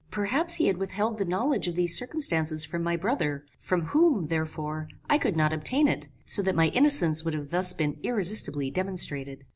Perhaps 0.09 0.55
he 0.55 0.65
had 0.65 0.77
withheld 0.77 1.19
the 1.19 1.25
knowledge 1.25 1.67
of 1.67 1.75
these 1.75 1.95
circumstances 1.95 2.65
from 2.65 2.81
my 2.81 2.95
brother, 2.97 3.45
from 3.59 3.81
whom, 3.83 4.23
therefore, 4.23 4.87
I 5.07 5.19
could 5.19 5.35
not 5.37 5.53
obtain 5.53 5.87
it, 5.87 6.07
so 6.25 6.41
that 6.41 6.55
my 6.55 6.69
innocence 6.69 7.23
would 7.23 7.35
have 7.35 7.51
thus 7.51 7.71
been 7.73 7.99
irresistibly 8.01 8.71
demonstrated. 8.71 9.45